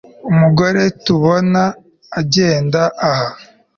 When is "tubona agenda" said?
1.05-2.81